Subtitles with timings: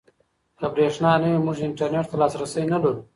[0.59, 2.99] که برېښنا نه وي موږ انټرنيټ ته لاسرسی نلرو.